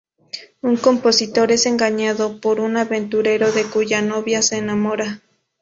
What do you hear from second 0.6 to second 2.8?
Un compositor es engañado por un